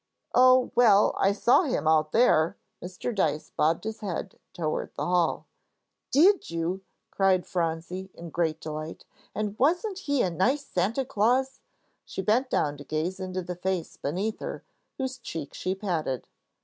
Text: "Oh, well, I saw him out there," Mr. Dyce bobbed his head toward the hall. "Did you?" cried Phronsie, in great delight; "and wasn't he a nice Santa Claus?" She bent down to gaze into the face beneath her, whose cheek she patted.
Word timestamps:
"Oh, 0.33 0.71
well, 0.73 1.13
I 1.19 1.31
saw 1.31 1.61
him 1.61 1.87
out 1.87 2.11
there," 2.11 2.57
Mr. 2.81 3.13
Dyce 3.13 3.51
bobbed 3.51 3.83
his 3.83 3.99
head 3.99 4.39
toward 4.51 4.95
the 4.95 5.05
hall. 5.05 5.45
"Did 6.09 6.49
you?" 6.49 6.81
cried 7.11 7.45
Phronsie, 7.45 8.09
in 8.15 8.31
great 8.31 8.59
delight; 8.59 9.05
"and 9.35 9.59
wasn't 9.59 9.99
he 9.99 10.23
a 10.23 10.31
nice 10.31 10.65
Santa 10.65 11.05
Claus?" 11.05 11.59
She 12.03 12.23
bent 12.23 12.49
down 12.49 12.77
to 12.77 12.83
gaze 12.83 13.19
into 13.19 13.43
the 13.43 13.55
face 13.55 13.95
beneath 13.95 14.39
her, 14.39 14.63
whose 14.97 15.19
cheek 15.19 15.53
she 15.53 15.75
patted. 15.75 16.27